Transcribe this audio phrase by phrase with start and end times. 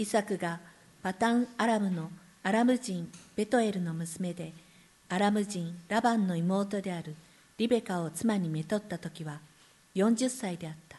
[0.00, 0.60] イサクが
[1.02, 2.10] パタン・アラムの
[2.42, 4.54] アラム人ベトエルの娘で
[5.10, 7.14] アラム人ラバンの妹である
[7.58, 9.40] リベカを妻にめとった時は
[9.94, 10.98] 40歳であった。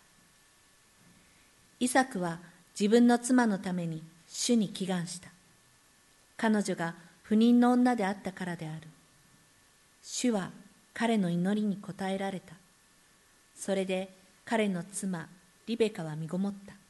[1.79, 2.37] イサクは
[2.79, 5.29] 自分の妻のために主に祈願した。
[6.37, 6.93] 彼女が
[7.23, 8.87] 不妊の女であったからである。
[10.03, 10.51] 主は
[10.93, 12.53] 彼の祈りに応えられた。
[13.55, 14.13] それで
[14.45, 15.27] 彼の妻
[15.65, 16.80] リベカは身ごもった。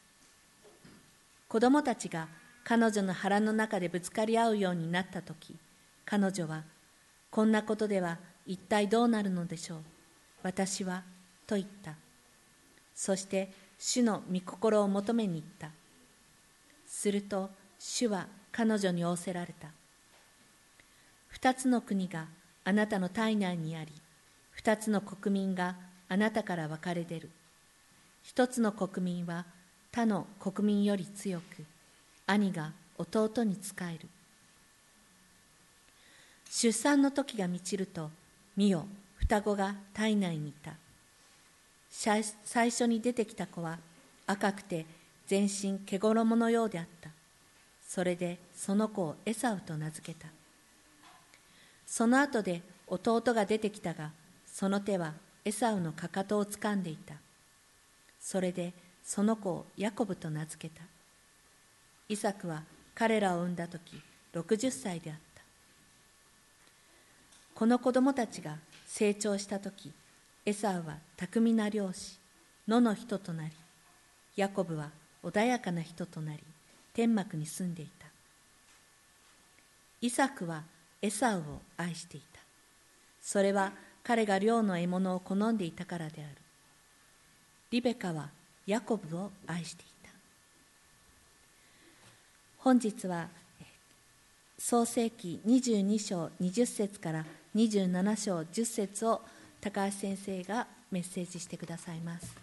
[1.51, 2.29] 子供たちが
[2.63, 5.57] 彼女の腹の中でぶつかり合うようになった時
[6.05, 6.63] 彼女は
[7.29, 9.79] こんなことでは一体どうなるのでしょう？
[10.43, 11.03] 私は
[11.45, 11.95] と言った。
[12.95, 15.71] そして主の御心を求めに行った。
[16.87, 19.67] すると主は彼女に仰せられた。
[21.27, 22.27] 二つの国が
[22.63, 23.91] あなたの体内にあり
[24.51, 25.75] 二つの国民が
[26.07, 27.29] あなたから分かれ出る。
[28.23, 29.45] 一つの国民は
[29.91, 31.65] 他の国民より強く
[32.25, 34.07] 兄が弟に仕える。
[36.49, 38.09] 出産の時が満ちると
[38.55, 40.73] 見よ双子が体内にいた。
[41.89, 42.23] 最
[42.69, 43.79] 初に出てきた子は
[44.27, 44.85] 赤くて
[45.27, 47.09] 全身毛衣のようであった。
[47.85, 50.27] それでその子をエサウと名付けた。
[51.85, 54.11] その後で弟が出てきたが
[54.45, 57.15] その手はエサウのかかとをつかんでいた。
[58.21, 58.73] それで
[59.03, 60.83] その子をヤコブと名付けた。
[62.09, 62.63] イサクは
[62.93, 64.01] 彼らを産んだ時
[64.33, 65.41] 60歳であった。
[67.55, 69.91] この子供たちが成長した時
[70.45, 72.17] エサウは巧みな漁師
[72.67, 73.51] 野の人となり
[74.35, 74.89] ヤコブは
[75.23, 76.39] 穏やかな人となり
[76.93, 78.07] 天幕に住んでいた。
[80.01, 80.63] イサクは
[81.01, 81.43] エサウを
[81.77, 82.39] 愛していた。
[83.21, 83.71] それは
[84.03, 86.35] 彼が漁の獲物を好んでいたからである。
[87.69, 88.29] リベカは
[88.71, 90.11] ヤコブを愛していた。
[92.59, 93.27] 本日は
[94.57, 99.21] 創世紀22章20節から27章10節を
[99.59, 102.33] 高橋先生がメッセージしてくださいます。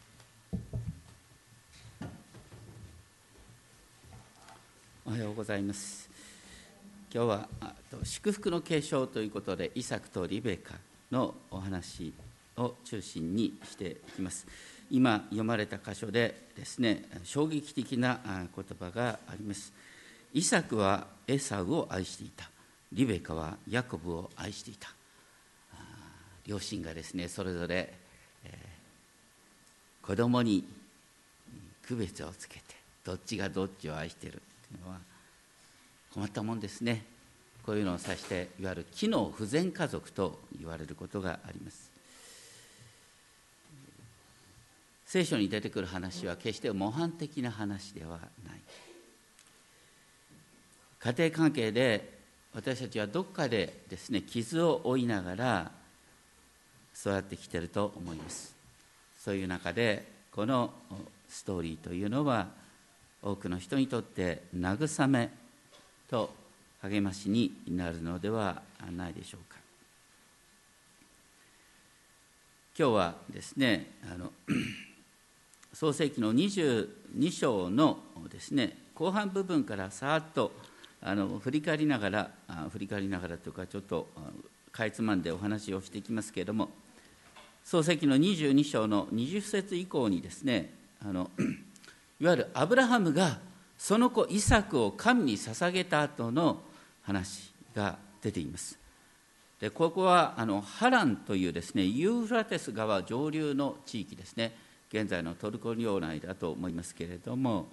[5.07, 6.11] おはようございます。
[7.11, 7.49] 今日は
[8.05, 10.75] 祝福の継承ということでイサクとリベカ
[11.11, 12.13] のお話
[12.59, 14.47] を中心にしていきます。
[14.91, 19.73] 今読まれた箇所でですね衝撃的な言葉があります。
[20.33, 22.51] イサクはエサウを愛していた。
[22.93, 24.89] リベカはヤコブを愛していた。
[26.47, 27.93] 両親がですねそれぞれ、
[28.45, 30.65] えー、子供に
[31.87, 32.63] 区別をつけて
[33.05, 34.99] どっちがどっちを愛しているっていうのは
[36.13, 37.05] 困ったもんですね。
[37.65, 41.88] こういうのを指していわゆる機能不全家族と言われることがあります。
[45.09, 48.61] 聖書に出てくる話は決して模範的な話ではない。
[51.01, 52.19] 家庭関係で
[52.55, 55.73] 私たちはどっかでですね傷を負いながら
[56.95, 58.55] 育ってきてると思います。
[59.19, 60.75] そういう中でこの
[61.27, 62.49] ストーリーというのは
[63.23, 65.31] 多くの人にとって慰め
[66.11, 66.35] と
[66.83, 68.61] 励ましになるのでは
[68.95, 69.57] ないでしょうか。
[72.79, 74.31] 今日はですねあの
[75.79, 80.51] 創世記の22章のですね後半部分からさーっと
[81.01, 82.31] あの振り返りながら
[82.73, 84.09] 振り返りながらというかちょっと
[84.73, 86.71] かいつまんでお話をしていきますけれども
[87.63, 91.31] 創世記の22章の20節以降にですねあの
[92.19, 93.39] いわゆるアブラハムが
[93.79, 96.61] その子イサクを神に捧げた後の
[97.03, 98.77] 話が出ています。
[99.61, 104.67] でここはあのハランというですねユーフラテス川上流の地域ですね。
[104.91, 107.67] 現在のトルコ領内だと思いますけれども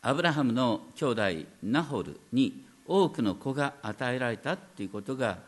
[0.00, 1.22] アブラハムの兄弟
[1.62, 5.38] ナホルに多くの子が与えられたということが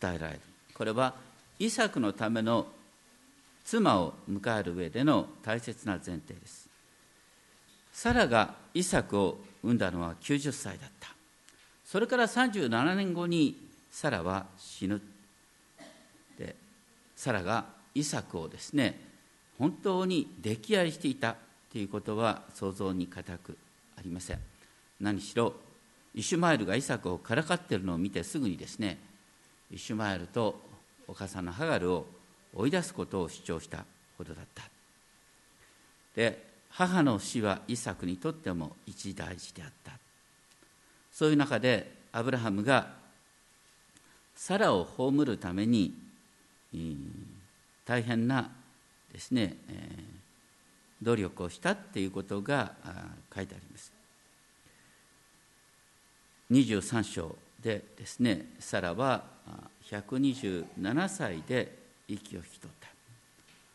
[0.00, 0.40] 伝えられる。
[0.74, 1.14] これは
[1.58, 2.66] イサクのための
[3.64, 6.68] 妻を迎える上での大切な前提です。
[7.92, 11.10] サラがイサクを産んだのは90歳だった。
[11.84, 13.56] それから37年後に
[13.90, 15.00] サラは死ぬ。
[16.36, 16.56] で
[17.14, 19.00] サラがイサクをですね
[19.58, 21.36] 本当に溺愛していた
[21.70, 23.56] ということは想像に難く
[23.96, 24.38] ありません。
[25.00, 25.54] 何しろ
[26.14, 28.98] イシュマエルがイサクをからかっているのを見てすぐにですね
[29.70, 30.60] イシュマエルと
[31.06, 32.06] お母さんのハガルを
[32.54, 33.84] 追い出すことを主張した
[34.18, 34.64] ほどだった。
[36.16, 39.92] で母の死はイサクにとっても一大事であった。
[41.12, 42.94] そういう中でアブラハムが
[44.34, 45.94] サラを葬るために
[47.90, 48.48] 大変な
[49.12, 50.04] ですね、え
[51.02, 52.74] 努力をしたっていうことが
[53.34, 53.92] 書いてあります。
[56.52, 59.24] 23章でですねサラは
[59.90, 62.86] 127歳で息を引き取った。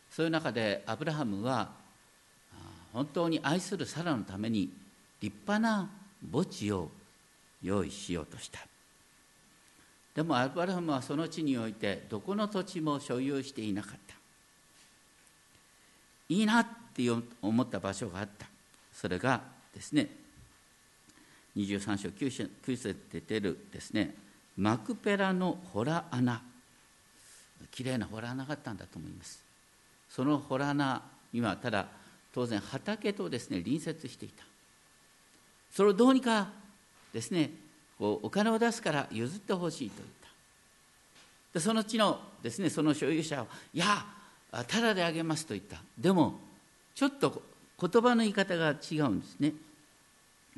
[0.09, 1.71] そういう中でアブラハムは
[2.93, 4.71] 本当に愛するサラのために
[5.19, 5.89] 立派な
[6.31, 6.89] 墓地を
[7.61, 8.59] 用意しようとした。
[10.15, 14.15] でもアブラハムはその地においてどこの土地も所有していなかった。
[16.29, 17.03] いいなって
[17.41, 18.47] 思った場所があった。
[18.93, 19.41] それが
[19.73, 20.09] ですね
[21.57, 24.15] 23章 9, 節で出るですね
[24.57, 26.41] マクペラの洞穴。
[27.71, 29.43] きれいな洞穴があったんだと思います。
[30.09, 31.01] その洞穴
[31.33, 31.87] にはただ
[32.33, 34.45] 当然畑とですね隣接していた。
[35.73, 36.47] それをどうにか
[37.11, 37.64] ですね
[37.99, 40.25] お金を出すから譲ってほしいと言った。
[41.53, 44.05] でその地のですねその所有者は「いや
[44.51, 45.81] ただであげます」と言った。
[45.97, 46.39] でも
[46.93, 47.41] ちょっと
[47.79, 49.53] 言葉の言い方が違うんですね。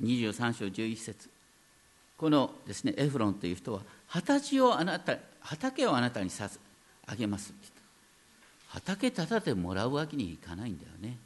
[0.02, 1.30] 23章11節。
[2.18, 6.50] このですねエフロンという人は畑をあなた畑をあなたにさ
[7.06, 7.78] あげますって言った。
[8.80, 11.18] 畑ただでもらうわけにいかないんだよね。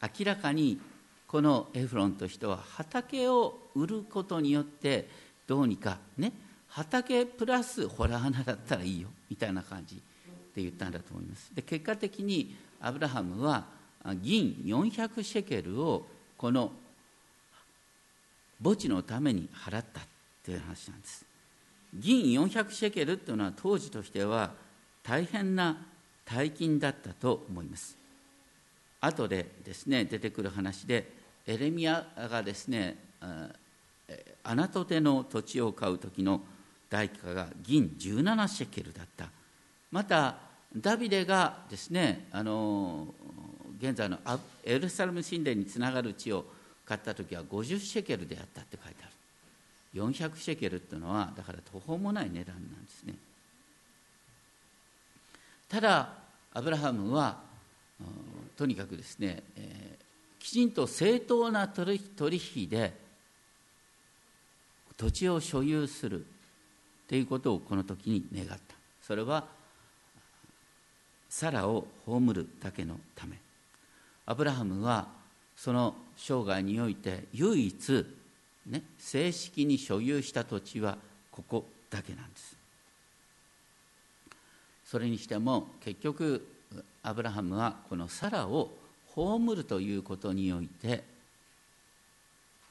[0.00, 0.80] 明らかに
[1.26, 5.08] このエフロンという人は畑を売ることによって
[5.46, 6.32] どうにかね
[6.68, 9.96] 畑プラスホラー穴だったらいいよみたいな感じ
[10.54, 11.50] で言ったんだと思います。
[11.54, 13.66] で結果的にアブラハムは
[14.22, 16.06] 銀400シェケルを
[16.36, 16.72] この
[18.62, 20.00] 墓地のために払った
[20.44, 21.24] という話なんです。
[21.94, 24.52] 銀400シェケルというのは当時としては
[25.02, 25.76] 大変な
[26.24, 27.96] 大金だったと思います。
[29.00, 31.12] 後でですね出てくる話で
[31.46, 32.96] エレミアがですね
[34.44, 36.42] アナトテの土地を買う時の
[36.90, 39.28] 代価が銀17シェケルだった。
[39.90, 40.36] また
[40.76, 43.14] ダビデがですねあの
[43.78, 44.18] 現在の
[44.64, 46.44] エルサレム神殿につながる地を
[46.84, 49.12] 買った時は50シェケルであったって書いてある。
[49.94, 53.14] 400シェケルっていうのはだから途方もない値段なんですね。
[55.68, 56.14] ただ
[56.54, 57.40] アブラハムは
[58.56, 62.00] とにかくですね、えー、きちんと正当な取
[62.54, 63.01] 引で
[65.02, 66.24] 土地を所有する
[67.08, 68.56] ということをこの時に願った。
[69.04, 69.46] それは
[71.28, 73.36] サラを葬るだけのため。
[74.26, 75.08] アブラハムは
[75.56, 78.06] その生涯において唯一、
[78.66, 80.96] ね、正式に所有した土地は
[81.32, 82.56] ここだけなんです。
[84.84, 86.46] それにしても結局
[87.02, 88.70] アブラハムはこのサラを
[89.16, 91.02] 葬るということにおいて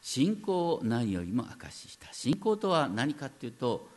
[0.01, 3.88] 信仰を何よりも証しした信仰とは何かっていうと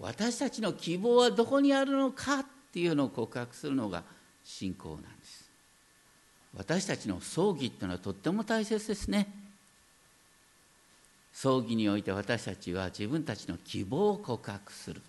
[0.00, 4.02] 私たちの希望はどこにあるのかっていうのを告白するのが
[4.44, 5.48] 信仰なんです。
[6.56, 9.32] 私たちの葬儀っていうのはとっても大切ですね。
[11.32, 15.00] 葬儀において私たちは自分たちの希望を告白する。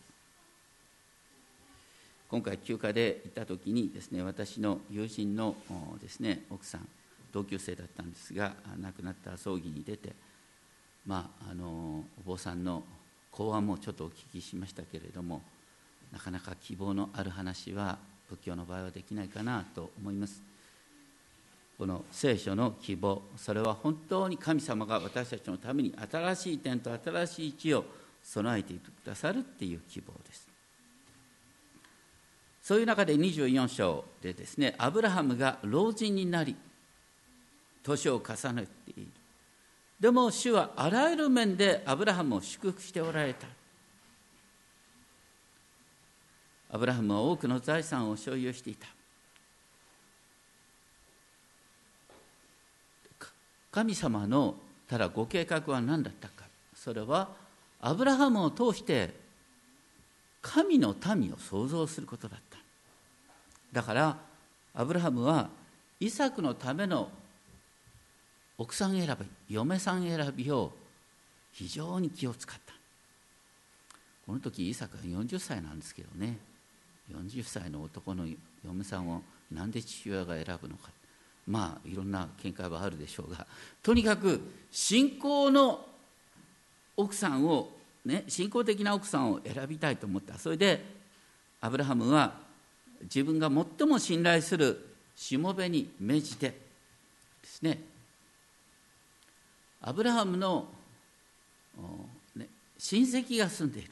[2.30, 5.56] 今回休暇で行った時にですね私の友人の
[6.02, 6.88] ですね奥さん
[7.32, 10.14] 同級生だったんですが亡くなった葬儀に出て
[11.06, 12.84] まああのお坊さんの
[13.32, 15.42] 講話もちょっとお聞きしましたけれども
[16.12, 17.98] なかなか希望のある話は
[18.30, 20.42] 仏教の場合はできないかなと思います。
[21.78, 27.83] この聖書の希望それは本当に神様が私たちのために新しい点と新しい地を
[28.24, 30.48] 備えてくださるっていう希望です。
[32.62, 36.56] そういう中で24章でですねアブラハムが老人になり
[37.83, 39.22] 年を重ねている。
[40.04, 43.48] でも主はあらゆる面でアブラハムを祝福しておられた。
[46.69, 48.86] アブラハムは多くの財産を所有していた。
[53.72, 54.56] 神様の
[54.90, 56.48] ただご計画は何だったか。
[56.76, 57.30] それは
[57.80, 59.16] アブラハムを通して
[60.42, 62.57] 神の民を創造することだった。
[63.72, 64.18] だから
[64.74, 65.48] アブラハムは
[66.02, 67.10] イサクのための
[68.57, 70.72] 奥さん選び嫁さん選びを
[71.52, 72.74] 非常に気を使った。
[74.26, 76.38] この時イサクは40歳なんですけどね。
[77.12, 78.26] 40歳の男の
[78.66, 80.90] 嫁さんを何で父親が選ぶのか。
[81.48, 83.45] まあいろんな見解はあるでしょうが。
[83.81, 84.42] とにかく
[84.72, 85.86] 信仰の
[86.95, 87.69] 奥さんを
[88.06, 90.38] ね信仰的な奥さんを選びたいと思った。
[90.38, 90.86] それで
[91.60, 92.36] アブラハムは
[93.04, 96.57] 自分が最も信頼するしもべに命じてで
[97.44, 97.93] すね
[99.83, 100.68] アブラハムの、
[102.35, 102.47] ね、
[102.78, 103.92] 親戚が住んでいる。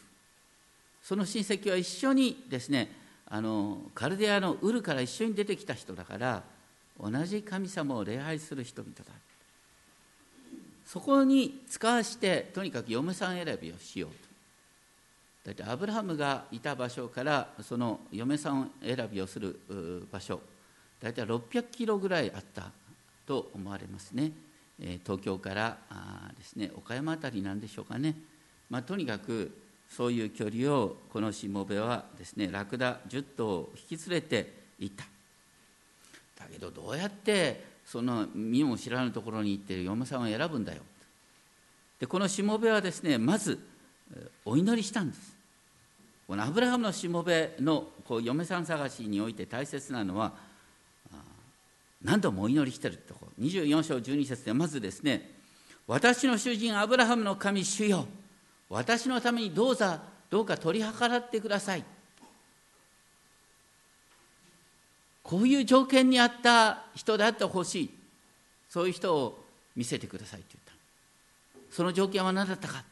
[1.03, 2.91] その親戚は一緒にですね
[3.27, 6.43] あのカルデアのウルから一緒に出てきた人だから
[6.99, 9.03] 同じ神様を礼拝する人々だ。
[10.85, 14.31] そこに使わしてとにかく嫁さん選びをしようと。
[15.43, 19.59] だってアブラハムがいた場所からその嫁さん選びをする
[20.11, 20.39] 場所
[21.01, 22.69] 大体600キロぐらいあった
[23.25, 24.31] と思われますね。
[25.03, 28.15] 東京からあですね岡山辺りなんでしょうかね、
[28.69, 29.55] まあ、とにかく
[29.89, 35.05] そういう距離をこのしもべはですねラクダ10頭を引き連れて行った。
[36.43, 40.81] だけどどうやってその身も知らぬところに行ってる嫁さんを選ぶんだよ。
[41.99, 43.59] でこのしもべはですねまず
[44.45, 45.35] お祈りしたんです。
[46.27, 50.33] このアブラハムのしもべのこう嫁さん探しにおいて大切なのは
[52.03, 55.41] 何度もお祈りしてるとこ24章12節でまずですね
[55.91, 58.05] 私の主人アブラハムの神主よ。
[58.69, 59.97] 私のためにどうぞ
[60.29, 61.83] どうか取り計らってください。
[65.21, 67.89] こういう条件にあった人であってほしい。
[68.69, 69.43] そういう人を
[69.75, 71.75] 見せてくださいと言った。
[71.75, 72.85] その条件は何だったか。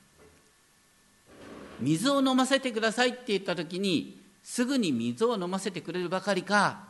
[1.80, 6.89] 水を飲ませてくださいって言った時にすぐに水を飲ませてくれるばかりか。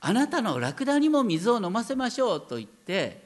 [0.00, 3.22] あなたのラクダにも水を飲ませましょうと言って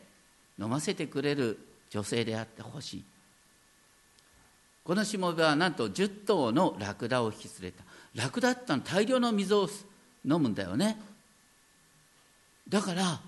[0.58, 1.58] 飲ませてくれる
[1.90, 3.04] 女性であってほしい。
[4.84, 7.84] このしもべはなんと10頭のラクダを引き連れた。
[8.14, 9.68] ラクダってのは大量の水を
[10.24, 10.98] 飲むんだよね。
[12.68, 13.20] だから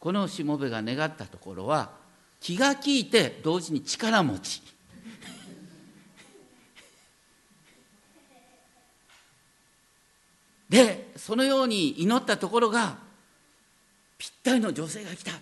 [0.00, 1.90] このしもべが願ったところは
[2.40, 4.62] 気が利いて同時に力持ち。
[10.72, 12.96] でそのように祈ったところが
[14.16, 15.32] ぴったりの女性が来た。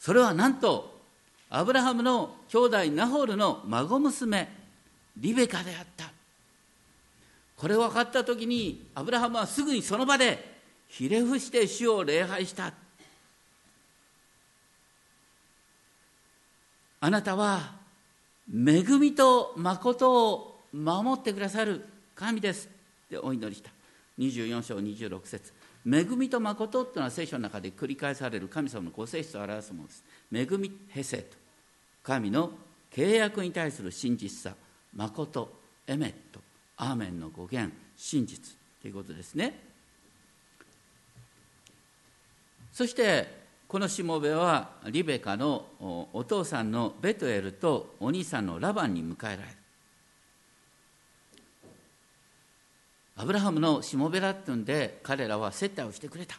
[0.00, 0.98] それはなんと
[1.50, 4.48] アブラハムの兄弟ナホールの孫娘
[5.16, 6.10] リベカであった。
[7.56, 10.56] これを分かった時にアブラハムはすぐにその場で
[10.88, 12.72] ひれ伏して主を礼拝した。
[16.98, 17.76] あなたは
[18.50, 21.84] 恵みと誠を守ってくださる。
[22.16, 22.68] 神です。
[23.06, 23.70] ってお祈りした。
[24.18, 25.52] 24章26節。
[25.86, 30.04] 恵みと誠っていうのは聖書の中で繰り返される神様のご性質を表すものです。
[30.32, 31.36] 恵みヘセと。
[32.02, 32.50] 神の
[32.90, 34.56] 契約に対する真実さ
[34.94, 35.52] 誠
[35.86, 36.40] エメット。
[36.78, 39.62] アーメンの語源真実ということですね。
[42.72, 45.66] そしてこのしもべはリベカの
[46.12, 49.55] お父さんのベトエルとお兄さんのラバンに迎えられる
[53.16, 56.38] アブラハムのしもべだってんで彼らは接待をしてくれた。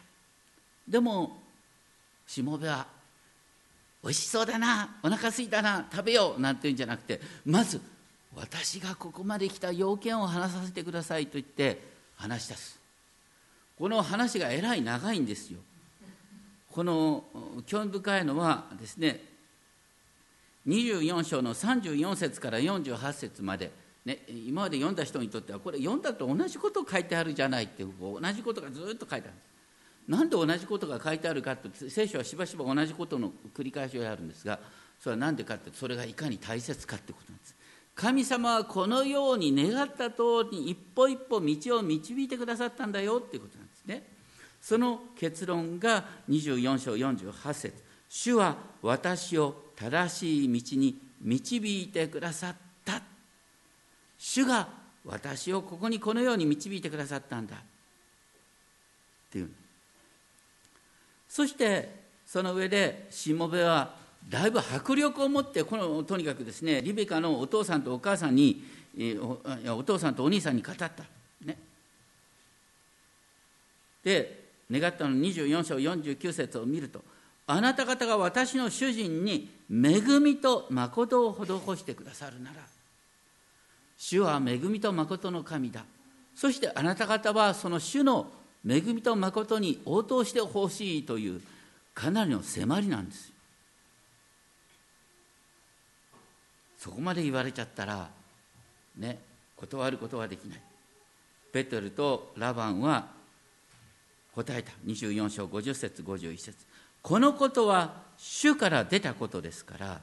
[0.86, 1.42] でも
[2.26, 2.86] しもべは
[4.02, 7.80] おいしそうだなお腹すいたな食べようなんて言うんじゃなくてまず
[8.34, 11.82] 私がここまで来た要件を話させてくださいと言って
[12.16, 12.78] 話し出す。
[13.78, 15.58] この話がえらい長いんですよ。
[16.70, 17.24] この
[17.66, 19.28] 興味深いのはですね
[20.68, 23.72] 24章の34節から48節まで、
[24.08, 29.36] ね、今まで読んだ人にとってはこれ読んだと同じことを書いてあるじゃないって同じことがずっと書いてある。
[30.08, 31.54] なんで同じことが書いてあるか？
[31.56, 34.58] と聖書はしばしば同じことの繰り返しをやるんですが
[34.98, 37.54] それは何でかってそれがいかに大切かってことなんです。
[37.94, 44.06] 神様はこのように願った通りに一歩一歩道を導いてくださったんだよっていうことなんですね。
[44.62, 47.74] その結論が24章48節。
[48.08, 52.67] 主は私を正しい道に導いてくださった。
[54.18, 54.68] 主が
[55.04, 57.56] 私をここにこのように導いてくださったんだ。
[57.56, 57.58] っ
[59.30, 59.50] ていう。
[61.28, 61.88] そして
[62.26, 63.94] その上でしもべは
[64.28, 68.64] だいぶ迫力を持ってこのとにかくですねリベカのお父さんとお母さんに
[69.68, 70.90] お父さんとお兄さんに語った。
[71.44, 71.56] ね、
[74.02, 77.02] で願ったの24章49節を見ると
[77.46, 82.77] あなた方が私の主人に恵みと誠を施してくださるなら。
[83.98, 85.84] 主は恵みと誠の神だ。
[86.34, 88.30] そしてあなた方はその主の
[88.66, 91.42] 恵みと誠に応答してほしいという
[91.94, 93.32] かなりの迫りなんです。
[96.78, 98.08] そこまで言われちゃったら
[98.96, 99.18] ね
[99.56, 100.60] 断ることはできない。
[101.52, 103.08] ペトルとラバンは
[104.34, 104.70] 答えた。
[104.86, 106.54] 24章50節51節。
[107.02, 110.00] このことは主から出たことですから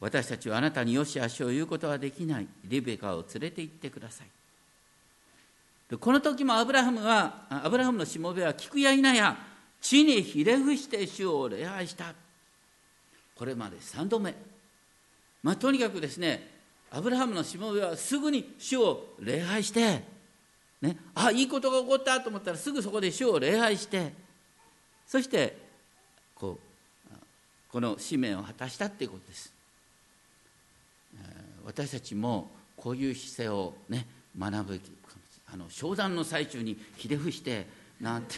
[0.00, 2.48] 私たちはあなたによし足を言うことはできない。
[2.64, 5.96] リベカを連れて行ってください。
[5.98, 9.36] この時もアブラハムはアブラハムのしもべは聞くや否や
[9.80, 12.14] 地にひれ伏して主を礼拝した。
[13.36, 14.34] これまで3度目、
[15.42, 16.48] まあ、とにかくですね
[16.90, 20.04] アブラハムのしもべはすぐに主を礼拝して
[20.80, 24.12] ね、あいいことが起こったと思ったらすぐそこで主を礼拝して
[25.06, 25.56] そして
[26.34, 27.10] こう
[27.70, 29.59] この使命を果たしたっていうことです。
[31.64, 34.06] 私たちもこういう姿勢をね
[34.38, 34.80] 学ぶ
[35.52, 37.66] あの商談の最中にひれ伏して
[38.00, 38.36] なんて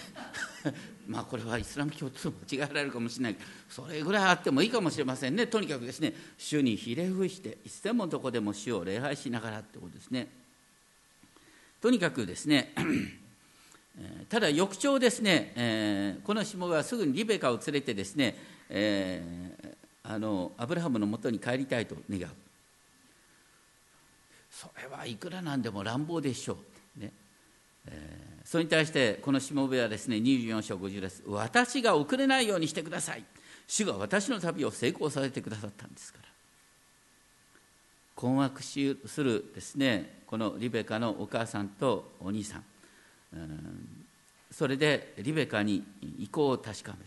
[1.06, 3.34] まあこれはイスラム教と間違えられるかもしれない。
[3.34, 5.46] けどそれぐらいあってもいいかもしれませんね。
[5.46, 10.28] とにかくですね主にひれ伏していつでもどこでも主を礼拝しながらってことですね。
[11.80, 12.72] とにかくですね
[14.28, 18.36] ただ翌朝ですね、えー、この下はすぐにリベカを連れてですね、
[18.70, 19.74] えー、
[20.04, 22.41] あのアブラハムのもとに帰りたいと願う。
[24.52, 26.59] それはいくらなんでも乱暴でしょ
[26.99, 27.11] う、ね。
[27.87, 33.25] えー、それに対してこのしもべはですね24章50です私が遅れないようにしてください。
[33.66, 36.28] 主が私の旅を成功させてくださったんですから。
[38.14, 38.78] 困惑す
[39.25, 42.64] るですねこのリベカのお母さんとお兄さん、
[43.35, 44.06] うん、
[44.50, 45.82] それでリベカに
[46.18, 47.06] 意向を確かめる。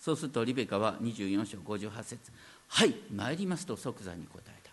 [0.00, 2.32] そうするとリベカは24章58節
[2.66, 4.70] はい参ります」と即座に答えた。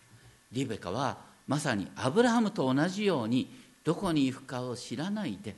[0.52, 3.50] リベカはまさにアブラハムと同じように
[3.84, 5.56] どこに行くかを知らないで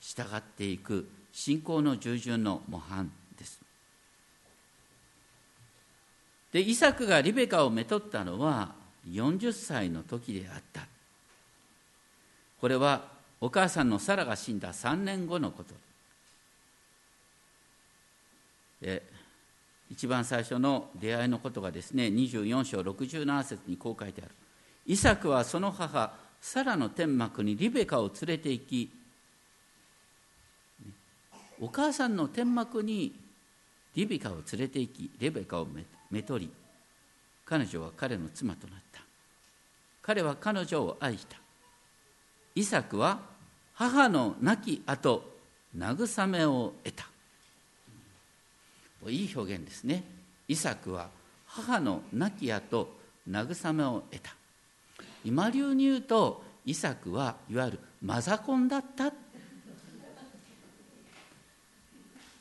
[0.00, 3.58] 従っていく信仰の従順の模範です。
[6.52, 8.74] でイサクがリベカをめとったのは
[9.10, 10.82] 40歳の時であった。
[12.60, 13.04] これは
[13.40, 15.74] お母さんのサラが死んだ3年後のこと。
[18.82, 19.02] で
[19.90, 24.30] 一番最初の出会いのことがですね24章67節にこう書いてある。
[24.88, 28.90] イサクはその母サラの天幕にリベカを連れて行き
[31.60, 33.14] お母さんの天幕に
[33.94, 35.68] リベカを連れて行きレベカを
[36.10, 36.50] めとり
[37.48, 39.00] 彼女は彼の妻となった。
[40.02, 41.38] 彼は彼女を愛した。
[42.54, 43.20] イサクは
[43.72, 45.24] 母の亡き後
[45.74, 47.08] 慰めを得た。
[49.08, 50.04] いい表現ですね。
[50.46, 51.08] イサクは
[51.46, 52.90] 母の亡き後
[53.26, 54.37] 慰めを得た。
[55.24, 59.12] 今流に言うとイサクはいわゆるマザコンだったっ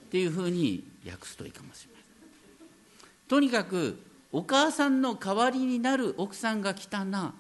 [0.10, 3.10] ていうふうに訳すといいかもしれません。
[3.28, 4.00] とにかく
[4.32, 7.34] お母さんの代わりになる奥さんが来たな。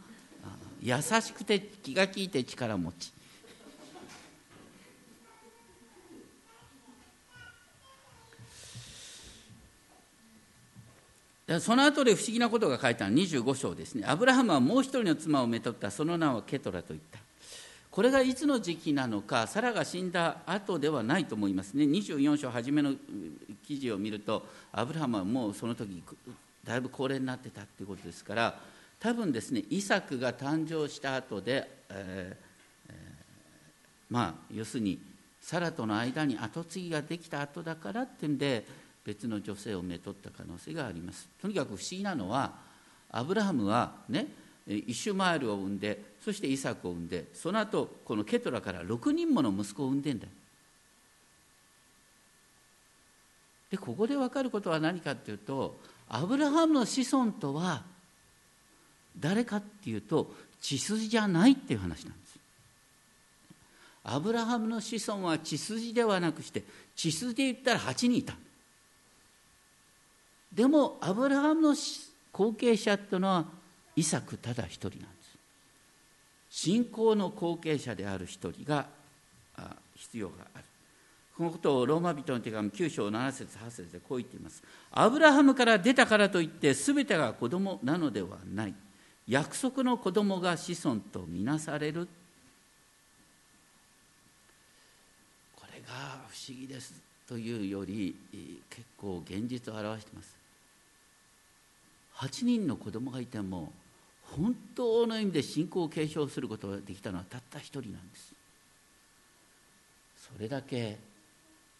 [0.82, 3.12] 優しくて気が利いて力持ち。
[11.62, 14.04] その後で不思議なことが書いてある25章ですね。
[14.06, 17.20] アブラハムはもう一人の妻をめとった、その名はケトラと言った。
[17.90, 21.86] これがいつの時期なのか、サラが死んだ後ではないと思いますね。
[21.86, 22.94] 24章初めの
[23.66, 26.04] 記事を見ると、アブラハムはもうその時
[26.66, 28.60] だいぶ高齢になってたっていうことですから、
[29.00, 32.96] 多分ですね、イサクが誕生した後で、えーえー、
[34.10, 35.00] まあ、要するに、
[35.42, 38.66] サラとの間に跡継ぎができた後だからっていうんで、
[39.08, 41.30] 別の女性をめとった可能性があります。
[41.42, 42.52] とにかく不思議なのは
[43.10, 44.28] アブラハムはね
[44.68, 50.28] イシュマエルを産んでそしてイサクを産んでその後このケトラから6人もの息子を産んでんだ
[53.72, 57.84] でここで分かることは何かっていうとアブラハムの子孫とは
[59.18, 60.30] 誰かっていうと
[60.62, 62.38] 血筋じゃないっていう話なんです。
[64.04, 66.64] アブラハムの子孫は血筋ではなくして
[66.96, 68.36] 血筋で言ったら8人いた。
[70.58, 71.76] でもアブラハムの
[72.34, 73.46] 後継者っていうのは
[73.96, 75.38] イサクただ一人なんです。
[76.50, 78.88] 信仰の後継者である一人が
[79.96, 80.64] 必要がある。
[81.38, 84.64] このことをローマ人の手紙9章7節8節でこう言っています。
[84.92, 88.74] アブラハムから出たからといって全てが子供なのではない。
[89.28, 92.08] 約束の子供が子孫とみなされる。
[95.56, 96.96] これが不思議です。
[97.28, 98.16] というより
[98.72, 100.37] 結構現実を表しています。
[102.18, 103.72] 8人の子供がいても
[104.24, 108.34] 本当の意味で信仰を継承することができたのはたった一人なんです。
[110.18, 110.98] それだけ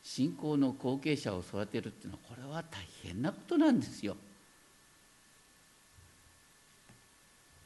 [0.04, 4.16] 信仰の後継者を育てるっていうのはこれは大変なことなんですよ。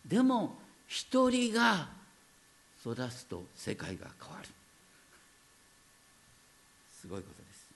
[0.08, 0.58] でも
[0.88, 1.90] 一人が
[2.82, 4.50] 育つと世界が変わる。
[7.00, 7.68] すごいことです。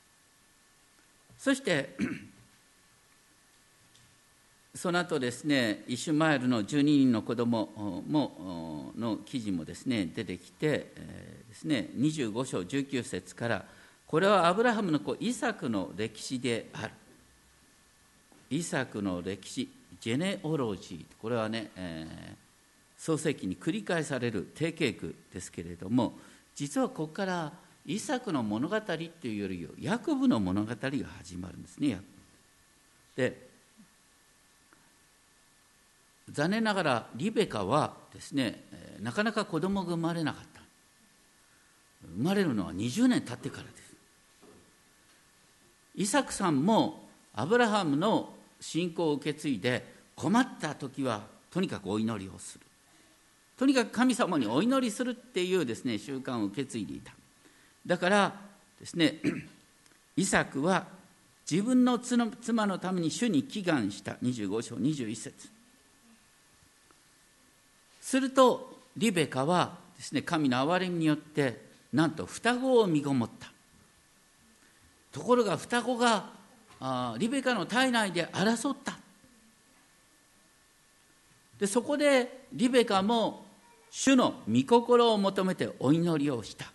[1.38, 1.96] そして
[4.76, 13.66] その後ですね、イシュマエルの12人の子供もの記事もですね出てきて、えー、ですね25章19節から
[14.06, 16.92] これはアブラハムの子イサクの歴史である。
[18.50, 19.70] イサクの歴史
[20.02, 22.36] ジェネオロジーこれはね、えー、
[23.02, 26.14] 創世記に繰り返される定型句ですけれども
[26.54, 27.54] 実はここから
[27.86, 32.00] イサクの物語っていうよりヤコブの物語が始まるんですね。
[33.16, 33.55] で
[36.36, 38.62] 残念ながらリベカはですね
[39.02, 40.62] なかなか子供が生まれなかった。
[42.18, 43.96] 生まれるのは20年経ってからです。
[45.96, 52.66] イサクさんもアブラハムの信仰を受け継いで困った時はとにかくお祈りをする。
[53.58, 57.14] とにかく神様にお祈りするっていうですね習慣を受け継いでいた。
[57.88, 58.42] だから
[58.78, 59.22] ですね
[60.18, 60.86] イサクは
[61.50, 64.18] 自分の妻のために主に祈願した。
[64.22, 65.55] 25章21節。
[68.06, 71.60] するとリベカはですね神の憐れみによって
[71.92, 73.52] なんと双子を身ごもった。
[75.12, 76.30] ところが双子が
[76.80, 78.96] あリベカの体内で争った。
[81.60, 83.44] でそこでリベカも
[83.90, 86.72] 主の御心を求めてお祈りをした。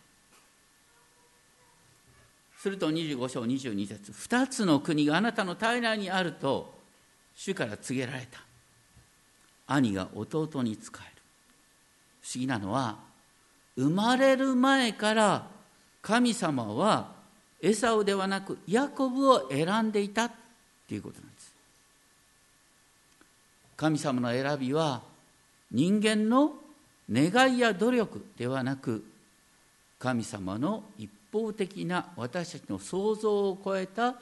[2.59, 6.75] すると25章22節2つの国があなたの体内にあると
[7.37, 8.41] 主から告げられた。
[9.69, 11.20] 兄が弟に仕える。
[12.23, 12.99] 不思議なのは
[13.77, 15.47] 生まれる前から
[16.03, 17.13] 神様は
[17.63, 20.31] エサウではなくヤコブを選んでいたっ
[20.89, 21.53] ていうことなんです
[23.77, 25.03] 神様の選びは
[25.71, 26.55] 人間の
[27.11, 29.05] 願いや努力ではなく
[29.99, 34.15] 神様の一方的な私たちの想像を超えた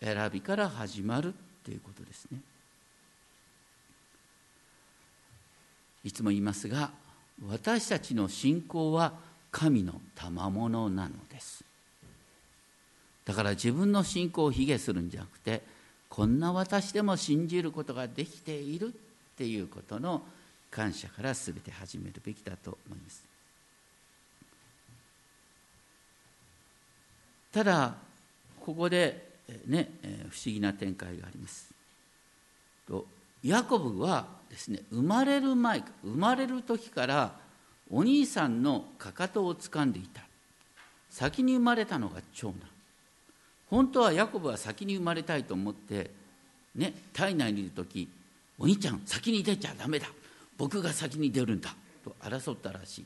[0.00, 2.38] 選びから始まるということですね。
[6.04, 6.90] いつも言いますが
[7.48, 9.14] 私たちの信仰は
[9.50, 11.64] 神の賜物なのです。
[13.24, 15.62] だから自分の信仰を卑下するんじゃなくて
[16.08, 18.90] こんな私でも信じることができているっ
[19.36, 20.22] ていうことの
[20.70, 23.22] 感謝から全て始めるべきだと思います。
[27.52, 27.94] ただ
[28.60, 29.30] ここで
[29.66, 29.90] ね
[30.30, 31.70] 不思議な展開があります。
[32.88, 33.06] と
[33.42, 37.32] ヤコブはですね生まれる前生まれる時から
[37.90, 40.22] お兄さんのかかとを掴んでいた。
[41.10, 42.56] 先に生まれたのが長男。
[43.68, 46.10] 本当はヤコブは先に生まれたいと思って
[46.74, 48.08] ね体内にいる時
[48.58, 50.06] お兄ちゃん先に出ちゃダメだ。
[50.56, 51.74] 僕が先に出るんだ。
[52.04, 53.04] と争ったらしい。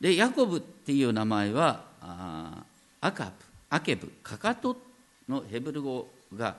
[0.00, 2.64] でヤコブっていう名前はあ
[3.00, 3.30] アカブ
[3.70, 4.76] アケブかかと
[5.28, 6.56] のヘブル語が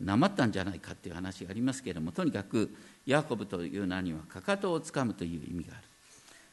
[0.00, 2.74] なまったんじゃないかっていう話がありますけれどもとにかく
[3.06, 5.90] ヤコブという名にはかかとをつかむという意味がある。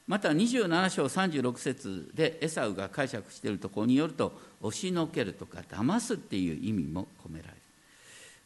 [0.08, 7.58] また27章36節でエサウが解釈しているところによると押しのけるとか騙すっていう意味も込められる。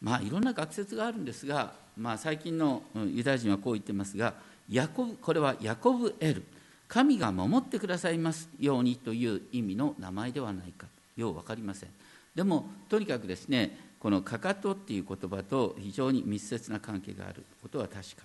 [0.01, 4.33] まあいろんな学説があるんですが、まあ、最近のユダヤ人はこう言ってますが
[4.69, 6.43] ヤコブこれはヤコブ・エル
[6.87, 11.89] 神が守ってくださいますようにという意味の名前ではないかよう分かりません。
[12.33, 18.23] でもとにかくですねこのかかとっていう言葉と非常に密接な関係があることは確か。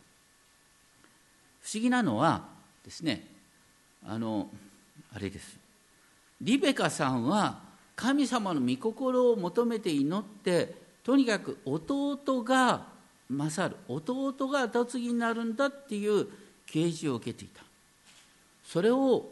[1.61, 2.49] 不思議なのは
[2.85, 3.27] ですね
[4.07, 4.49] あの
[5.15, 5.59] あれです。
[6.41, 7.61] リベカさんは
[7.95, 12.87] 神様の御心を求めて祈ってとにかく弟が
[13.29, 13.77] 勝る。
[13.87, 16.27] 弟が後継ぎになるんだっていう
[16.65, 17.63] 啓示を受けていた。
[18.65, 19.29] それを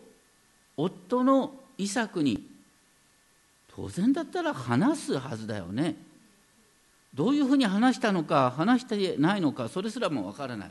[0.77, 2.47] 夫のイサクに
[3.75, 5.97] 当然だったら話すはずだよね。
[7.15, 10.71] どういうふうに話したのか話してないのかそれすらもわからない。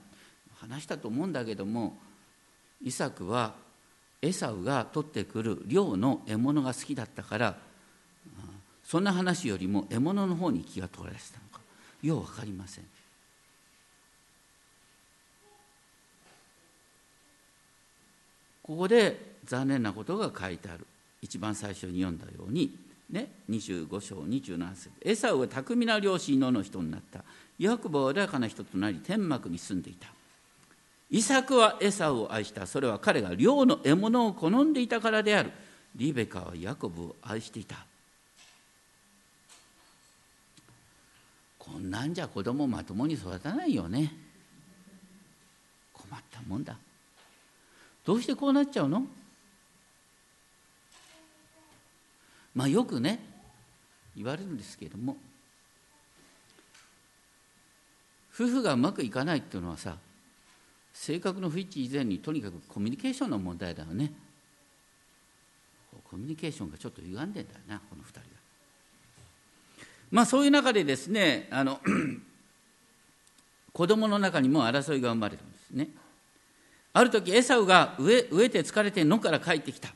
[0.60, 1.97] 話したと思うんだけども
[2.82, 3.53] イサクは
[4.21, 7.58] エサウが取ってくる漁の獲物が好きだったから
[8.84, 11.62] そんな話よりも獲物の方に気が取られてたのか。
[12.01, 12.86] よう分かりません。
[18.62, 20.86] ここで残念なことが書いてある。
[21.21, 22.77] 一番最初に読んだように、
[23.09, 24.89] ね、25章27節。
[25.01, 27.23] エサウは巧みな漁師のの人になった。
[27.59, 30.07] ヤコブは穏やかな人となり天幕に住んでいた。
[31.11, 32.65] イサクはエサウを愛した。
[32.65, 35.51] それは彼が漁の獲物を好んでいたからである。
[35.95, 37.85] リベカはヤコブを愛していた。
[41.59, 44.11] こんなんじゃ子供まともに育たないよね。
[45.93, 46.75] 困ったもんだ。
[48.03, 49.05] どうしてこうなっちゃうの？
[52.55, 53.19] まあよくね
[54.15, 55.17] 言われるんですけれども
[58.33, 59.97] 夫婦がうまくいかないっていうのはさ
[60.93, 64.11] 性格の不一致以前にとにかくコミュニケーションの問題だよね。
[66.03, 68.25] コミュニケーションがちょっと歪んでんだよなこの2人が
[70.11, 71.79] まあそういう中でですねあの
[73.73, 75.89] 子供の中にも争いが生まれるんですね。
[76.93, 79.89] ある時エサウが飢えて疲れて野から帰ってきた。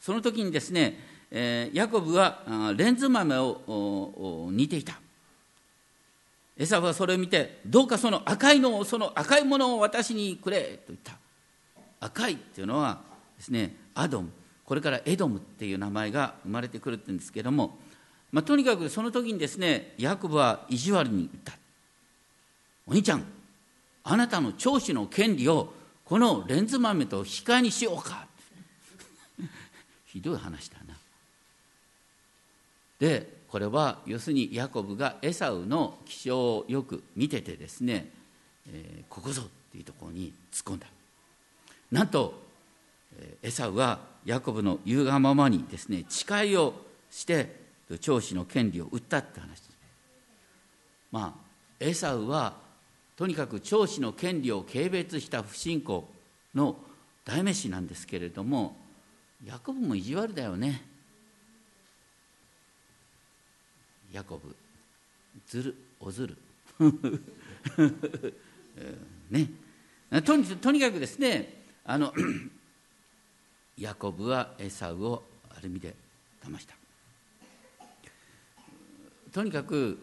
[0.00, 0.96] その時にですね、
[1.36, 2.44] えー、ヤコブは
[2.76, 5.00] レンズ豆を煮ていた。
[6.56, 11.14] エサフはそれを見てどうかその赤いのをその赤いものを私にくれと言った。
[11.98, 13.00] 赤いっていうのは
[13.36, 14.30] ですねアドム。
[14.64, 17.78] これからエドムっていう名前が生まれてくるって言うんですけども、
[18.30, 21.54] まあ、とにかくその時にですねヤコブは意地悪に言った。
[22.86, 23.24] お兄ちゃん
[24.04, 28.28] あなたの長子の権利をこのレンズ豆と引き換えにしようか。
[30.06, 30.83] ひどい話だ
[32.98, 38.10] でこれは要するにヤコブがエサウの気象をよく見ててですね、
[38.68, 40.86] えー、ここぞっていうところに突っ込んだ。
[41.92, 42.42] なんと
[43.42, 46.74] エサウはヤコブの言うがままにですね誓いを
[47.10, 47.64] して
[48.00, 49.62] 長子の権利を売ったって話
[51.12, 51.44] まあ
[51.78, 52.54] エサウは
[53.16, 56.08] とにかく長子の権利を軽蔑した不信仰
[56.54, 56.76] の
[57.24, 58.76] 代名詞なんですけれども
[59.46, 60.82] ヤコブも意地悪だよね。
[64.14, 64.54] ヤコブ。
[65.48, 66.38] ずるおずる
[69.28, 69.50] ね。
[70.24, 72.12] とにとにかくですねあの
[73.76, 75.96] ヤコブはエサウをある意味で
[76.46, 76.74] 騙した。
[79.32, 79.98] とにかく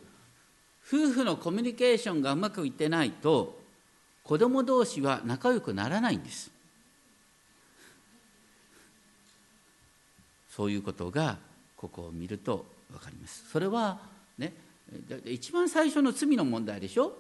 [0.86, 3.62] 夫婦のコミュニケーションがうまくいってないと
[4.24, 6.52] 子供同士は仲良くならないんです。
[10.50, 11.38] そういうことが
[11.78, 13.45] ここを見ると分かります。
[13.51, 13.99] それは
[14.38, 14.54] ね
[15.25, 17.17] 一番最初の罪の問題でしょ？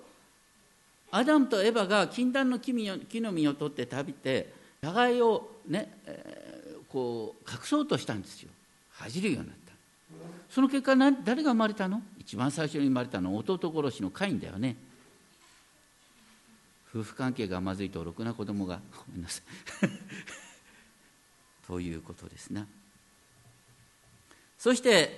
[1.11, 8.49] アダムとエバが禁断の木の実を取って食べて互いをね、えー、こう隠そうとしたんですよ。
[8.91, 9.73] 恥じるようになった。
[10.49, 12.01] その結果誰が生まれたの？
[12.19, 14.75] 一番最初に生まれたのは弟殺しのカインだよね。
[16.93, 18.79] 夫婦関係がまずいとろくな子供が。
[19.07, 19.41] ごめんなさ
[19.83, 19.89] い。
[21.67, 22.65] ということですね
[24.57, 25.17] そして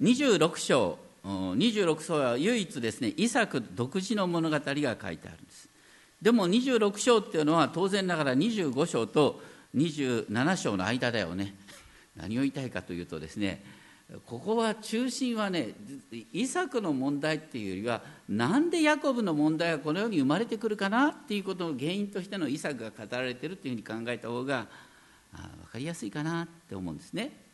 [0.00, 5.68] 26章26章は唯一ですねイサク独自の物語が書いてあるんです
[6.22, 9.40] でも26章っていうのは当然ながら25章と
[9.76, 11.54] 27章の間だよね
[12.16, 13.62] 何を言いたいかというとですね
[14.26, 15.74] ここは中心はね
[16.32, 24.66] イサクの問題っていうよりはなんでヤコブの問題がこのように生まれてくるかなっていうことの原因としてのイサクが語られてるっていうふうに考えた方が
[25.32, 27.47] 分かりやすいかなって思うんですね。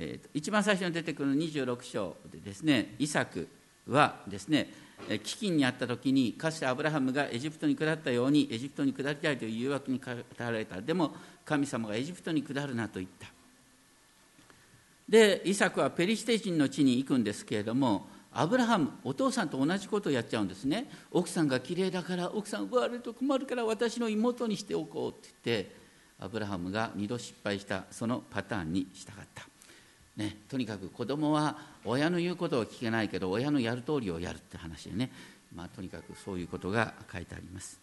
[0.00, 3.48] えー、一番最初に出てくる26章でですねイサク
[3.88, 4.70] はですね
[5.08, 10.80] 飢饉にあった時にかつてアブラハムがエジプトに下ったようにエジプトに下りたいという誘惑に語られた。
[10.80, 13.26] でも神様がエジプトに下るなと言った。
[15.08, 20.88] でイサクはペリシテ人の地に行くんですけれどもアブラハムお父さんと同じことをやっちゃうんですね。
[21.10, 25.76] 奥さんが綺麗だから奥さん奪われると困るから私の妹にしておこうって言って
[26.20, 29.57] アブラハムが2度失敗したそのパターンに従った。
[30.18, 35.10] ね、とにかく子供は親の言うことを聞けないけど親のやる通りをやるって話でね、
[35.54, 37.80] まあ、とにかくそういうことが書いてあります。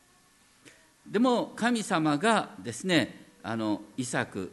[1.08, 4.52] でも神様がですねあのイサク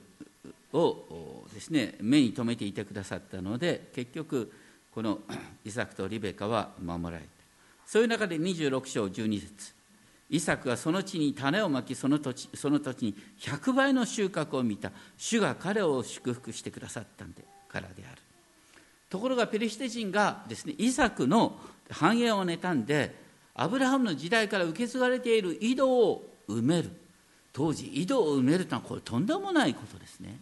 [0.72, 4.52] をですね目に留めていてくださったので結局
[4.94, 5.18] この
[5.64, 7.30] イサクとリベカは守られた。
[7.84, 9.74] そういう中で26章12節。
[10.30, 14.92] イサクはその地に種をまきその土地その土地に100倍の収穫を見た。
[15.18, 17.51] 主が彼を祝福してくださったんで。
[17.72, 18.20] からである。
[19.08, 21.58] ところがペリシテ人がですねイサクの
[21.90, 23.14] 繁栄を妬んで
[23.54, 26.90] アブラハムの時代から受け継がれている井戸を埋める。
[27.52, 30.38] 当時井戸を埋めるというのはこれとんでもないことですね。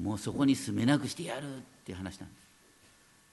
[0.00, 2.46] もうそこに住めなくしてやるっていう話なんです。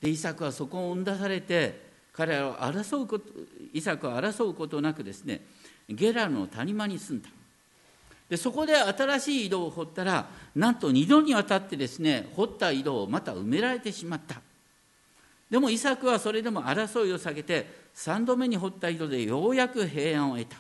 [0.01, 1.81] でイサクはそこを生ん出されて
[2.13, 3.25] 彼らを争うこと
[3.73, 5.41] イサクは争うことなくですね
[5.89, 7.29] ゲラルの谷間に住んだ。
[8.29, 14.41] でそこで新しい井戸を掘ったらなんと2度にわたってですね掘った井戸をまた埋められてしまった。
[15.49, 20.57] でもイサクはそれでも争いを避けて3度目に掘った井戸でようやく平安を得た。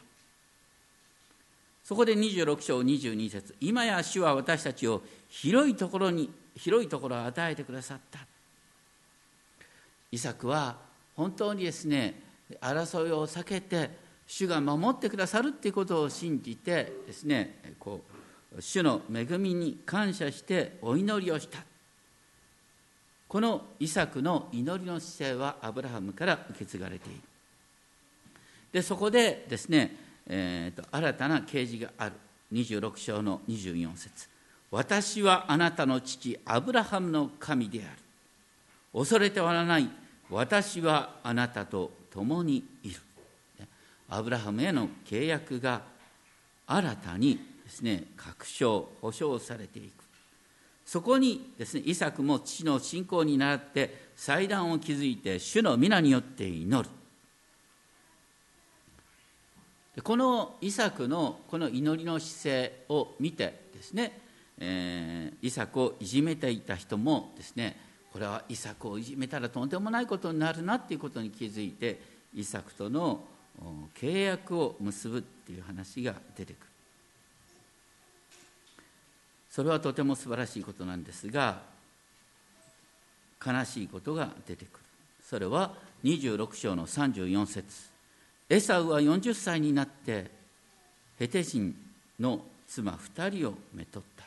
[1.83, 8.19] そこで26章22節今や主は私たちを広いところに広いところを与えてくださった。
[10.11, 10.77] イサクは
[11.15, 12.21] 本当にですね
[12.61, 13.89] 争いを避けて
[14.27, 18.01] 主が守ってくださるっていうことを信じてですねこ
[18.57, 21.59] う主の恵みに感謝してお祈りをした。
[23.27, 27.19] このイサクの祈りの姿勢はアブラハムから受け継がれている。
[28.71, 29.95] でそこでですね、
[30.27, 32.15] えーと、新たな啓示がある。
[32.51, 34.29] 26章の24節。
[34.69, 37.89] 私はあなたの父アブラハムの神である。
[38.93, 39.89] 恐れてはならない。
[40.29, 42.99] 私はあなたと共にいる。
[44.15, 45.81] アブラハムへの契約が
[46.67, 50.03] 新たにですね確証保証されていく。
[50.85, 56.89] そこにですねイサクも父の信仰に倣って祭壇を築いて主の皆によって祈る。
[60.03, 64.19] このイサクのこの祈りの姿勢を見てですね、
[64.59, 67.79] えー、イサクをいじめていた人もですね
[68.11, 72.01] これはイサクをいじめたらとんでもないことになるなっていうことに気づいて
[72.35, 73.23] イサクとの
[73.95, 76.67] 契約を結ぶっていう話が出てくる。
[79.49, 81.61] それはとても素晴らしいことなんですが
[83.45, 84.83] 悲しいことが出てくる。
[85.23, 87.93] それは26章の34節。
[88.49, 90.31] エサウは40歳になって
[91.19, 91.75] ヘテ人
[92.19, 94.25] の妻2人をめとった。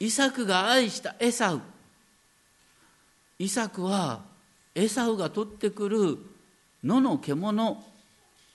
[0.00, 1.60] イサクが愛したエサウ。
[3.38, 4.22] イサクは
[4.74, 6.18] エサウが取ってくる
[6.82, 7.82] 野の獣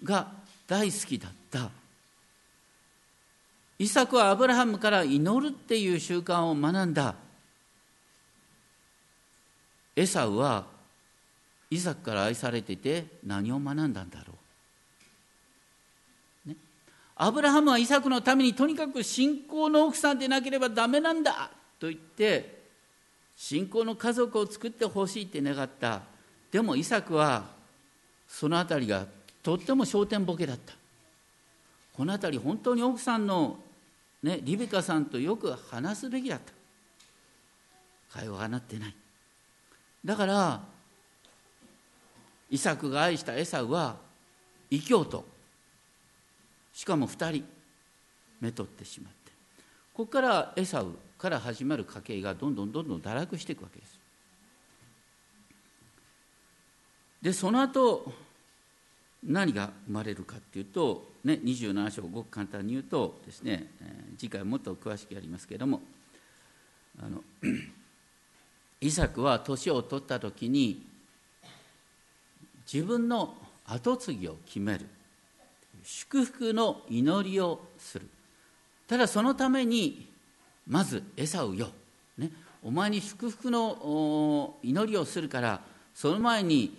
[0.03, 0.31] が
[0.67, 1.69] 大好きだった。
[3.79, 7.15] イサクはアブラハムから祈るっていう習慣を学んだ。
[9.95, 10.65] エサウは
[11.69, 14.33] イサクから愛されてて何を学んだんだろ
[16.47, 16.55] う、ね、
[17.15, 22.58] アブラハムはイサクのためにとにかく信仰の奥さんでなければダメなんだと言って
[23.41, 26.01] 信仰の家族を作ってほしいって願った。
[26.51, 27.45] でもイサクは
[28.27, 29.05] その辺りが
[29.41, 30.73] とっても焦点ボケだった。
[31.93, 33.57] この辺り本当に奥さんの、
[34.21, 36.39] ね、リベカさんとよく話すべきだっ
[38.11, 38.19] た。
[38.19, 38.95] 会話がなってない。
[40.03, 40.59] だから
[42.49, 43.95] イサクが愛したエサウは
[44.69, 45.23] 異教徒。
[46.73, 47.45] しかも2人
[48.41, 49.18] めとってしまって
[49.99, 53.99] ここからエサウから始まる家系がどんどんどんどん堕落していくわけです。
[57.21, 58.09] でその後
[59.21, 65.81] 何が生まれるかっていうと、ね、27章ごく簡単に言うとですね、え、次回もっと詳しくやりますけれども
[67.03, 67.21] あの
[68.79, 70.81] イサクは年を取った時に
[72.71, 73.35] 自分の
[73.65, 74.85] 跡継ぎを決める
[75.83, 78.07] 祝福の祈りをする。
[78.89, 80.09] ただそのために
[80.67, 81.69] まず餌をよ、
[82.17, 82.31] ね、
[82.63, 85.61] お前に祝福の祈りをするから
[85.93, 86.75] その前に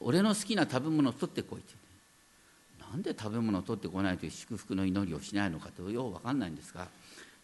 [0.00, 1.78] 俺の好きな食べ物を取ってこいって。
[2.90, 6.86] なんで食べ物を取ってこないという祝福の祈りをしないのかとよう分かんないんですが、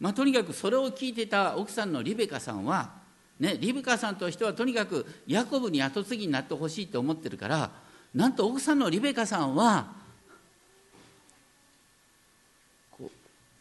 [0.00, 2.92] まあ、とにかくそれを聞いてた奥さんのリベカさんは、
[3.38, 7.70] ね、リベカさんとしてはとにかくヤコブに跡継ぎになってほしいと思ってるから
[8.14, 9.92] なんと奥さんのリベカさんは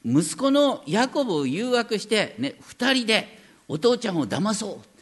[0.05, 4.93] 息子のヤコブを誘惑して、ね、2人でお父ちゃんを騙そう。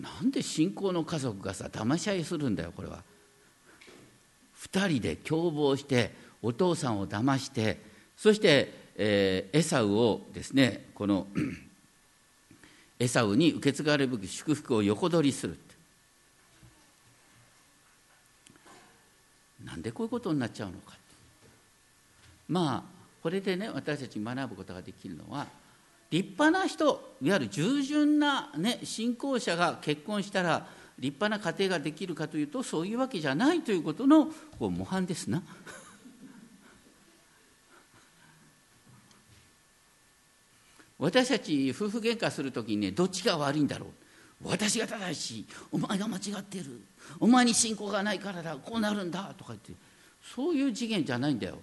[0.00, 3.02] なんで信仰の家族がさ騙し合いするんだよこれは。
[4.60, 7.78] 2人で共謀してお父さんを騙して
[8.16, 11.26] そして、えー、エサウをですねこの
[12.98, 15.58] エサウに受け継がれるべき祝福を横取りする
[19.64, 20.99] なんでこういうことになっちゃうのか。
[22.50, 22.90] まあ
[23.22, 25.46] これでね私たち学ぶことができるのは
[26.10, 30.66] 立派な人いわゆる従順な、ね、信仰者が結婚したら
[30.98, 34.26] 立派な家庭ができるかというとそういうわけじゃないということの
[34.58, 35.42] こう模範ですな。
[40.98, 43.90] 私たち夫婦喧嘩する時にねどっちが悪いんだろう。
[44.42, 45.46] 私が正しい。
[45.70, 46.82] お前が間違ってる。
[47.20, 48.56] お前に信仰がないからだ。
[48.56, 49.32] こうなるんだ。
[49.38, 49.72] とか言って。
[50.34, 51.58] そういう次元じゃないんだよ。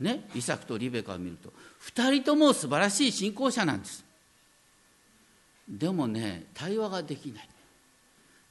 [0.00, 1.52] ねイサクとリベカを見ると
[1.92, 4.04] 2人とも素晴らしい信仰者なんです。
[5.68, 7.48] でもね対話ができない。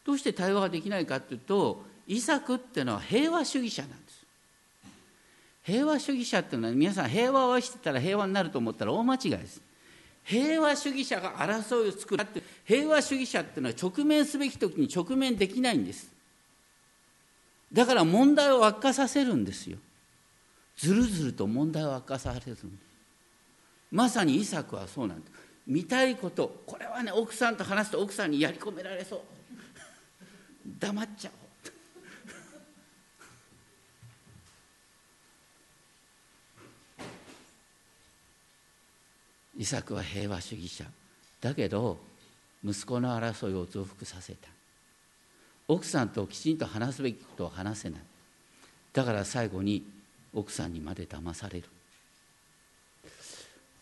[0.05, 4.25] どうして対話ができないかっていうとイサクっていうのは平和主義者なんです。
[5.63, 9.61] 平和主義者っていうのは皆さん平和を愛してたら平和になると思ったら大間違いです。
[10.23, 16.11] 平和主義者が争いを作るって平和主義者っていうのは直面すべき時に直面できないんです。
[17.71, 19.77] だから問題を悪化させるんですよ。
[20.77, 22.57] ずるずると問題を悪化させる。
[23.91, 25.31] まさにイサクはそうなんです
[25.65, 29.19] 見たいことこれはね奥さんと話すと奥さんにやり込められそう。
[30.79, 31.47] 黙っちゃおう。
[39.59, 40.85] イサクは平和主義者。
[41.41, 41.97] だけど
[42.63, 44.47] 息子の争いを増幅させた。
[45.67, 47.99] 奥さんときちんと話すべきことを話せない。
[48.93, 49.83] だから最後に
[50.33, 51.65] 奥さんにまで騙される。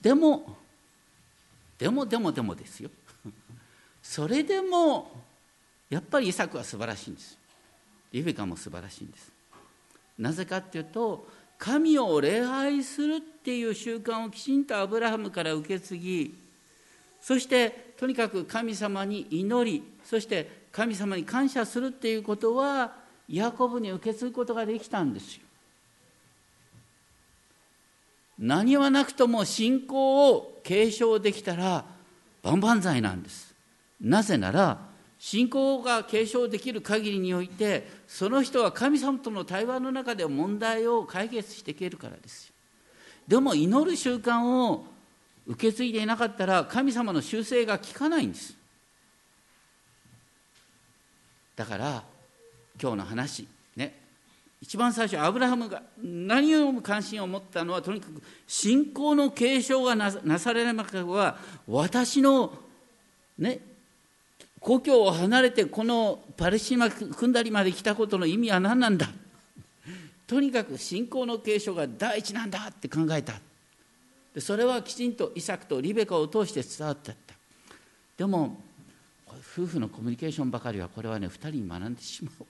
[0.01, 0.57] でも
[1.77, 2.89] でもでもでもですよ。
[4.01, 5.11] それでも
[5.89, 7.37] やっぱりイサクは素晴らしいんです。
[8.11, 9.31] リベカも素晴らしいんです。
[10.17, 11.27] なぜかっていうと
[11.57, 16.35] 神を礼拝するっていう習慣をきちんとアブラハムから受け継ぎ
[17.21, 22.93] そしてとにかく神様に祈りそして神様に感謝するっていうことは
[23.27, 25.44] ヤコブに受け継ぐことができたんですよ。
[28.37, 31.85] 何はなくとも信仰を継承できたら
[32.43, 33.55] 万々歳なんです。
[34.01, 34.79] なぜなら
[35.17, 42.53] 信仰が継承できる限りにおいてその人は神様との対話の中で問題を解決していけるからですよ。
[43.27, 44.85] でも祈る習慣を
[45.47, 48.55] 受け継いでいなかったら神様の修正が効かないんです。
[51.55, 52.03] だから
[52.81, 53.47] 今日の話
[54.65, 61.37] 一番最初アブラハムが何よりも関心を持ったのはとにかく信仰の継承がなされなければ
[61.67, 62.51] 私の
[63.37, 63.59] ね
[64.59, 69.07] 故郷を離れてこのパレスチナ組んだりまで来たことの意味は何なんだ。
[70.25, 73.33] とにかく信仰の継承が第一なんだって考えた。
[74.33, 77.35] でそれはきちんとイサクとリベカを通して伝わってった。
[78.17, 78.59] でも
[79.27, 82.45] 夫婦のコミュニケーションばかりはこれはね2人に学んでしまう。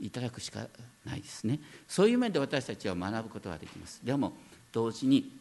[0.00, 0.66] いただくしか
[1.04, 1.60] ないですね。
[1.86, 4.00] そういう面で私たちは学ぶことができます。
[4.04, 4.32] でも
[4.72, 5.32] 同時に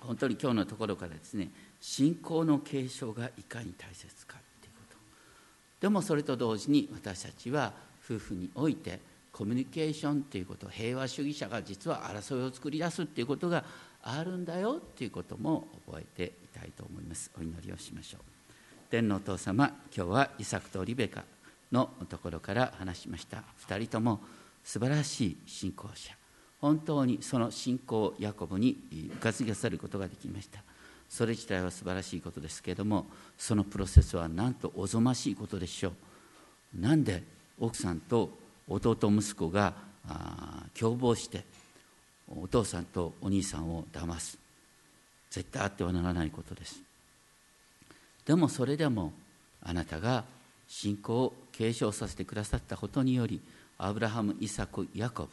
[0.00, 1.48] 本当に今日のところからですね
[1.80, 4.96] 信仰の継承がいかに大切かっていうこと。
[5.80, 7.72] でもそれと同時に私たちは
[8.04, 9.00] 夫婦において
[9.32, 13.64] コミュニケーションっていうこと平和主義者が実は争いを作り出すっていうことが
[14.02, 17.30] あるんだよっていうことも覚えていたいと思います。
[17.38, 18.20] お祈りをしましょう。
[18.90, 21.24] 天のお父様今日はイサクとリベカ
[21.72, 23.42] のところから話しました。
[23.66, 24.20] 2人とも
[24.62, 26.14] 素晴らしい信仰者。
[26.60, 30.62] 本当にその信仰をヤコブに受か継がせることができました。
[31.08, 33.06] それ自体は素晴らしいことですけれども
[33.36, 35.92] そのプロセスはなんとおぞましいことでしょ
[36.76, 36.80] う。
[36.80, 37.22] なんで
[37.58, 38.30] 奥さんと
[38.68, 39.74] 弟息子が
[40.78, 41.44] 共謀して
[42.28, 44.38] お父さんとお兄さんを騙す。
[45.30, 46.80] 絶対あってはならないことです。
[48.24, 49.12] でもそれでも
[49.62, 50.24] あなたが
[50.68, 53.40] 信仰を継承させてくださったことにより
[53.78, 55.28] アブラハムイサクヤコブ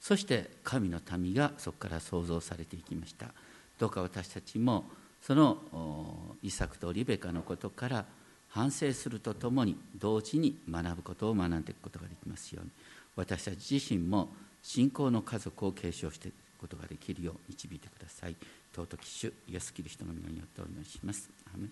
[0.00, 3.28] そして神の民がそこから創造されていきました。
[3.78, 4.84] どうか私たちも
[5.22, 8.04] そのイサクとリベカのことから
[8.50, 12.70] 反省するとともに同時に学ぶことを学んでいくことができますように。
[13.16, 14.28] 私たち自身も
[14.62, 18.36] 信仰の家族を継承していくことができるよう導いてください。
[18.74, 21.30] 尊き主イエスキリストの皆によってお祈りします。
[21.46, 21.66] アメ